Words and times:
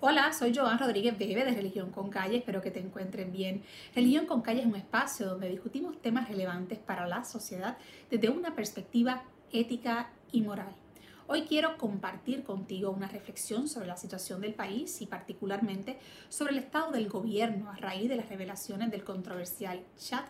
Hola, 0.00 0.32
soy 0.32 0.54
Joan 0.54 0.78
Rodríguez 0.78 1.18
Bebe 1.18 1.44
de 1.44 1.50
Religión 1.50 1.90
con 1.90 2.08
Calle, 2.08 2.36
espero 2.36 2.62
que 2.62 2.70
te 2.70 2.78
encuentren 2.78 3.32
bien. 3.32 3.64
Religión 3.96 4.26
con 4.26 4.42
Calle 4.42 4.60
es 4.60 4.66
un 4.66 4.76
espacio 4.76 5.26
donde 5.26 5.48
discutimos 5.48 6.00
temas 6.00 6.28
relevantes 6.28 6.78
para 6.78 7.08
la 7.08 7.24
sociedad 7.24 7.76
desde 8.08 8.28
una 8.28 8.54
perspectiva 8.54 9.24
ética 9.50 10.08
y 10.30 10.42
moral. 10.42 10.72
Hoy 11.26 11.46
quiero 11.48 11.76
compartir 11.76 12.44
contigo 12.44 12.92
una 12.92 13.08
reflexión 13.08 13.66
sobre 13.66 13.88
la 13.88 13.96
situación 13.96 14.40
del 14.40 14.54
país 14.54 15.02
y 15.02 15.06
particularmente 15.06 15.98
sobre 16.28 16.52
el 16.52 16.58
estado 16.58 16.92
del 16.92 17.08
gobierno 17.08 17.68
a 17.68 17.74
raíz 17.74 18.08
de 18.08 18.14
las 18.14 18.28
revelaciones 18.28 18.92
del 18.92 19.02
controversial 19.02 19.82
chat 19.98 20.26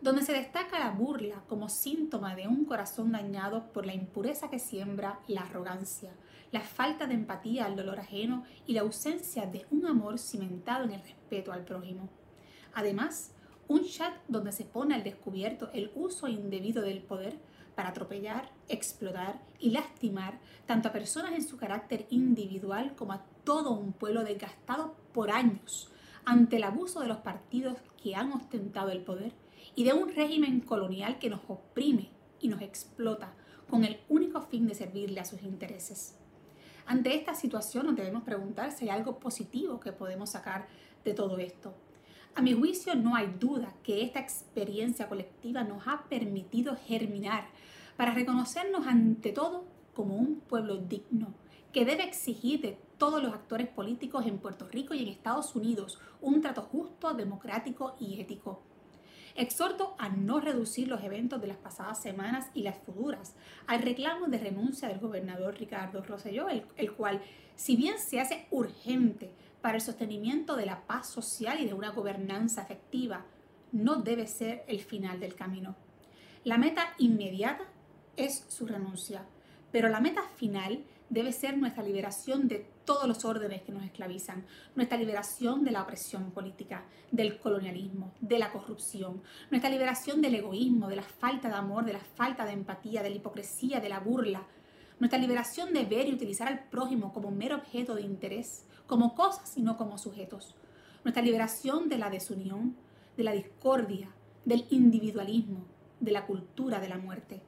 donde 0.00 0.22
se 0.22 0.32
destaca 0.32 0.78
la 0.78 0.90
burla 0.90 1.42
como 1.48 1.68
síntoma 1.68 2.34
de 2.34 2.46
un 2.46 2.64
corazón 2.64 3.12
dañado 3.12 3.72
por 3.72 3.86
la 3.86 3.94
impureza 3.94 4.50
que 4.50 4.58
siembra 4.58 5.20
la 5.26 5.42
arrogancia, 5.42 6.12
la 6.52 6.60
falta 6.60 7.06
de 7.06 7.14
empatía 7.14 7.64
al 7.64 7.76
dolor 7.76 8.00
ajeno 8.00 8.44
y 8.66 8.74
la 8.74 8.82
ausencia 8.82 9.46
de 9.46 9.66
un 9.70 9.86
amor 9.86 10.18
cimentado 10.18 10.84
en 10.84 10.92
el 10.92 11.02
respeto 11.02 11.52
al 11.52 11.64
prójimo. 11.64 12.08
Además, 12.74 13.32
un 13.66 13.84
chat 13.84 14.14
donde 14.28 14.52
se 14.52 14.64
pone 14.64 14.94
al 14.94 15.04
descubierto 15.04 15.70
el 15.72 15.90
uso 15.94 16.28
indebido 16.28 16.82
del 16.82 17.02
poder 17.02 17.38
para 17.74 17.88
atropellar, 17.88 18.50
explotar 18.68 19.40
y 19.58 19.70
lastimar 19.70 20.38
tanto 20.66 20.88
a 20.88 20.92
personas 20.92 21.32
en 21.32 21.46
su 21.46 21.56
carácter 21.56 22.06
individual 22.10 22.94
como 22.94 23.14
a 23.14 23.24
todo 23.42 23.72
un 23.72 23.92
pueblo 23.92 24.22
desgastado 24.22 24.94
por 25.12 25.30
años 25.30 25.90
ante 26.24 26.56
el 26.56 26.64
abuso 26.64 27.00
de 27.00 27.08
los 27.08 27.18
partidos 27.18 27.76
que 28.02 28.14
han 28.14 28.32
ostentado 28.32 28.90
el 28.90 29.02
poder 29.02 29.32
y 29.74 29.84
de 29.84 29.92
un 29.92 30.14
régimen 30.14 30.60
colonial 30.60 31.18
que 31.18 31.30
nos 31.30 31.40
oprime 31.48 32.10
y 32.40 32.48
nos 32.48 32.62
explota 32.62 33.34
con 33.68 33.84
el 33.84 33.98
único 34.08 34.40
fin 34.42 34.66
de 34.66 34.74
servirle 34.74 35.20
a 35.20 35.24
sus 35.24 35.42
intereses. 35.42 36.18
Ante 36.86 37.14
esta 37.14 37.34
situación 37.34 37.86
nos 37.86 37.96
debemos 37.96 38.22
preguntar 38.24 38.72
si 38.72 38.84
hay 38.84 38.90
algo 38.90 39.18
positivo 39.18 39.80
que 39.80 39.92
podemos 39.92 40.30
sacar 40.30 40.68
de 41.04 41.14
todo 41.14 41.38
esto. 41.38 41.74
A 42.34 42.42
mi 42.42 42.52
juicio 42.52 42.94
no 42.94 43.14
hay 43.14 43.34
duda 43.38 43.74
que 43.82 44.02
esta 44.02 44.20
experiencia 44.20 45.08
colectiva 45.08 45.64
nos 45.64 45.86
ha 45.86 46.04
permitido 46.08 46.76
germinar 46.76 47.46
para 47.96 48.12
reconocernos 48.12 48.86
ante 48.86 49.32
todo 49.32 49.64
como 49.94 50.16
un 50.16 50.40
pueblo 50.40 50.76
digno, 50.76 51.32
que 51.74 51.84
debe 51.84 52.04
exigir 52.04 52.60
de 52.62 52.78
todos 52.96 53.20
los 53.20 53.34
actores 53.34 53.68
políticos 53.68 54.24
en 54.26 54.38
Puerto 54.38 54.68
Rico 54.68 54.94
y 54.94 55.02
en 55.02 55.08
Estados 55.08 55.56
Unidos 55.56 55.98
un 56.20 56.40
trato 56.40 56.62
justo, 56.62 57.12
democrático 57.12 57.96
y 57.98 58.20
ético 58.20 58.62
Exhorto 59.34 59.96
a 59.98 60.08
no 60.08 60.38
reducir 60.38 60.86
los 60.86 61.02
eventos 61.02 61.40
de 61.40 61.48
las 61.48 61.56
pasadas 61.56 62.00
semanas 62.00 62.46
y 62.54 62.62
las 62.62 62.78
futuras 62.78 63.34
al 63.66 63.82
reclamo 63.82 64.28
de 64.28 64.38
renuncia 64.38 64.86
del 64.86 65.00
gobernador 65.00 65.58
Ricardo 65.58 66.04
Rosselló, 66.04 66.48
el, 66.48 66.64
el 66.76 66.92
cual, 66.92 67.20
si 67.56 67.74
bien 67.74 67.98
se 67.98 68.20
hace 68.20 68.46
urgente 68.52 69.32
para 69.60 69.74
el 69.74 69.80
sostenimiento 69.80 70.54
de 70.54 70.66
la 70.66 70.86
paz 70.86 71.08
social 71.08 71.60
y 71.60 71.66
de 71.66 71.74
una 71.74 71.90
gobernanza 71.90 72.62
efectiva, 72.62 73.26
no 73.72 73.96
debe 73.96 74.28
ser 74.28 74.62
el 74.68 74.78
final 74.78 75.18
del 75.18 75.34
camino. 75.34 75.74
La 76.44 76.56
meta 76.56 76.94
inmediata 76.98 77.64
es 78.16 78.44
su 78.46 78.66
renuncia, 78.68 79.26
pero 79.72 79.88
la 79.88 79.98
meta 79.98 80.22
final 80.36 80.84
debe 81.14 81.30
ser 81.30 81.56
nuestra 81.56 81.84
liberación 81.84 82.48
de 82.48 82.66
todos 82.84 83.06
los 83.06 83.24
órdenes 83.24 83.62
que 83.62 83.70
nos 83.70 83.84
esclavizan, 83.84 84.44
nuestra 84.74 84.98
liberación 84.98 85.62
de 85.62 85.70
la 85.70 85.82
opresión 85.82 86.32
política, 86.32 86.86
del 87.12 87.38
colonialismo, 87.38 88.12
de 88.20 88.40
la 88.40 88.50
corrupción, 88.50 89.22
nuestra 89.48 89.70
liberación 89.70 90.20
del 90.20 90.34
egoísmo, 90.34 90.88
de 90.88 90.96
la 90.96 91.02
falta 91.02 91.48
de 91.48 91.54
amor, 91.54 91.84
de 91.84 91.92
la 91.92 92.00
falta 92.00 92.44
de 92.44 92.52
empatía, 92.52 93.00
de 93.04 93.10
la 93.10 93.16
hipocresía, 93.16 93.78
de 93.78 93.88
la 93.88 94.00
burla, 94.00 94.44
nuestra 94.98 95.20
liberación 95.20 95.72
de 95.72 95.84
ver 95.84 96.08
y 96.08 96.14
utilizar 96.14 96.48
al 96.48 96.64
prójimo 96.68 97.12
como 97.12 97.30
mero 97.30 97.56
objeto 97.56 97.94
de 97.94 98.02
interés, 98.02 98.66
como 98.88 99.14
cosas 99.14 99.56
y 99.56 99.62
no 99.62 99.76
como 99.76 99.98
sujetos, 99.98 100.56
nuestra 101.04 101.22
liberación 101.22 101.88
de 101.88 101.98
la 101.98 102.10
desunión, 102.10 102.76
de 103.16 103.22
la 103.22 103.32
discordia, 103.32 104.10
del 104.44 104.66
individualismo, 104.70 105.64
de 106.00 106.10
la 106.10 106.26
cultura 106.26 106.80
de 106.80 106.88
la 106.88 106.98
muerte. 106.98 107.40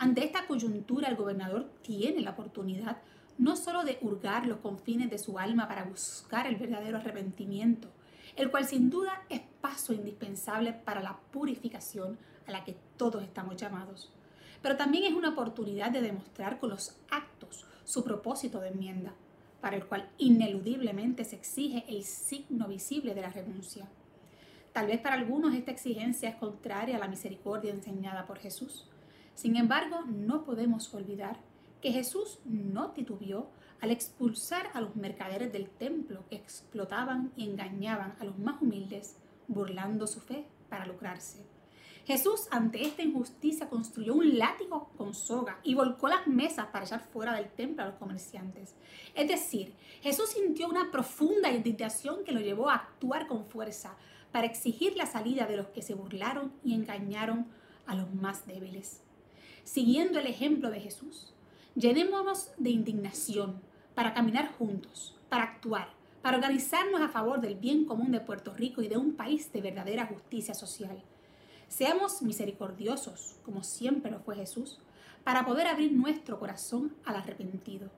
Ante 0.00 0.24
esta 0.24 0.46
coyuntura, 0.46 1.08
el 1.08 1.16
gobernador 1.16 1.70
tiene 1.82 2.22
la 2.22 2.30
oportunidad 2.30 2.96
no 3.36 3.54
solo 3.54 3.84
de 3.84 3.98
hurgar 4.00 4.46
los 4.46 4.60
confines 4.60 5.10
de 5.10 5.18
su 5.18 5.38
alma 5.38 5.68
para 5.68 5.84
buscar 5.84 6.46
el 6.46 6.56
verdadero 6.56 6.96
arrepentimiento, 6.96 7.88
el 8.34 8.50
cual 8.50 8.64
sin 8.64 8.88
duda 8.88 9.24
es 9.28 9.42
paso 9.60 9.92
indispensable 9.92 10.72
para 10.72 11.02
la 11.02 11.18
purificación 11.30 12.18
a 12.46 12.50
la 12.50 12.64
que 12.64 12.78
todos 12.96 13.22
estamos 13.22 13.56
llamados, 13.56 14.10
pero 14.62 14.78
también 14.78 15.04
es 15.04 15.12
una 15.12 15.28
oportunidad 15.28 15.90
de 15.90 16.00
demostrar 16.00 16.58
con 16.58 16.70
los 16.70 16.96
actos 17.10 17.66
su 17.84 18.02
propósito 18.02 18.58
de 18.58 18.68
enmienda, 18.68 19.12
para 19.60 19.76
el 19.76 19.84
cual 19.84 20.08
ineludiblemente 20.16 21.24
se 21.24 21.36
exige 21.36 21.84
el 21.88 22.04
signo 22.04 22.68
visible 22.68 23.14
de 23.14 23.20
la 23.20 23.28
renuncia. 23.28 23.86
Tal 24.72 24.86
vez 24.86 24.98
para 24.98 25.16
algunos 25.16 25.54
esta 25.54 25.72
exigencia 25.72 26.30
es 26.30 26.36
contraria 26.36 26.96
a 26.96 27.00
la 27.00 27.08
misericordia 27.08 27.70
enseñada 27.70 28.26
por 28.26 28.38
Jesús, 28.38 28.86
sin 29.34 29.56
embargo, 29.56 30.02
no 30.06 30.44
podemos 30.44 30.92
olvidar 30.94 31.38
que 31.80 31.92
Jesús 31.92 32.40
no 32.44 32.90
titubeó 32.90 33.50
al 33.80 33.90
expulsar 33.90 34.70
a 34.74 34.80
los 34.80 34.96
mercaderes 34.96 35.52
del 35.52 35.68
templo 35.70 36.24
que 36.28 36.36
explotaban 36.36 37.32
y 37.36 37.48
engañaban 37.48 38.16
a 38.20 38.24
los 38.24 38.38
más 38.38 38.60
humildes, 38.60 39.16
burlando 39.48 40.06
su 40.06 40.20
fe 40.20 40.46
para 40.68 40.86
lucrarse. 40.86 41.46
Jesús 42.06 42.48
ante 42.50 42.82
esta 42.82 43.02
injusticia 43.02 43.68
construyó 43.68 44.14
un 44.14 44.38
látigo 44.38 44.90
con 44.96 45.14
soga 45.14 45.60
y 45.62 45.74
volcó 45.74 46.08
las 46.08 46.26
mesas 46.26 46.66
para 46.66 46.84
echar 46.84 47.00
fuera 47.00 47.34
del 47.34 47.48
templo 47.50 47.82
a 47.82 47.86
los 47.86 47.96
comerciantes. 47.96 48.74
Es 49.14 49.28
decir, 49.28 49.74
Jesús 50.02 50.30
sintió 50.30 50.68
una 50.68 50.90
profunda 50.90 51.50
indignación 51.50 52.24
que 52.24 52.32
lo 52.32 52.40
llevó 52.40 52.68
a 52.68 52.74
actuar 52.74 53.26
con 53.26 53.46
fuerza 53.46 53.96
para 54.32 54.46
exigir 54.46 54.96
la 54.96 55.06
salida 55.06 55.46
de 55.46 55.56
los 55.56 55.68
que 55.68 55.82
se 55.82 55.94
burlaron 55.94 56.52
y 56.64 56.74
engañaron 56.74 57.46
a 57.86 57.94
los 57.94 58.12
más 58.14 58.46
débiles 58.46 59.02
siguiendo 59.64 60.18
el 60.18 60.26
ejemplo 60.26 60.70
de 60.70 60.80
Jesús. 60.80 61.32
Llenémonos 61.74 62.50
de 62.58 62.70
indignación 62.70 63.60
para 63.94 64.14
caminar 64.14 64.52
juntos, 64.58 65.16
para 65.28 65.44
actuar, 65.44 65.88
para 66.22 66.36
organizarnos 66.36 67.00
a 67.00 67.08
favor 67.08 67.40
del 67.40 67.54
bien 67.54 67.84
común 67.84 68.12
de 68.12 68.20
Puerto 68.20 68.52
Rico 68.52 68.82
y 68.82 68.88
de 68.88 68.96
un 68.96 69.14
país 69.14 69.52
de 69.52 69.60
verdadera 69.60 70.06
justicia 70.06 70.54
social. 70.54 71.02
Seamos 71.68 72.22
misericordiosos, 72.22 73.36
como 73.44 73.62
siempre 73.62 74.10
lo 74.10 74.20
fue 74.20 74.36
Jesús, 74.36 74.80
para 75.24 75.44
poder 75.44 75.66
abrir 75.66 75.92
nuestro 75.92 76.38
corazón 76.38 76.94
al 77.04 77.16
arrepentido, 77.16 77.90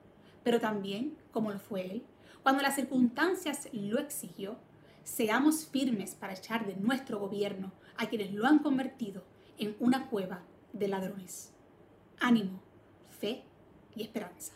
pero 0.42 0.60
también, 0.60 1.16
como 1.30 1.50
lo 1.52 1.58
fue 1.58 1.90
Él, 1.90 2.02
cuando 2.42 2.62
las 2.62 2.74
circunstancias 2.74 3.68
lo 3.72 3.98
exigió, 3.98 4.56
seamos 5.04 5.66
firmes 5.66 6.14
para 6.14 6.34
echar 6.34 6.66
de 6.66 6.76
nuestro 6.76 7.18
gobierno 7.18 7.72
a 7.96 8.08
quienes 8.08 8.32
lo 8.32 8.46
han 8.46 8.58
convertido 8.58 9.24
en 9.58 9.76
una 9.78 10.08
cueva 10.08 10.42
de 10.72 10.88
ladrones. 10.88 11.52
Ánimo, 12.20 12.60
fe 13.08 13.44
y 13.94 14.02
esperanza. 14.02 14.54